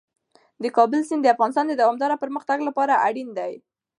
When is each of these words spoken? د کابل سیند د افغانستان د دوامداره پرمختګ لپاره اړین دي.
د 0.63 0.65
کابل 0.77 0.99
سیند 1.07 1.21
د 1.23 1.27
افغانستان 1.35 1.65
د 1.67 1.73
دوامداره 1.81 2.21
پرمختګ 2.23 2.57
لپاره 2.67 3.01
اړین 3.07 3.29
دي. 3.37 3.53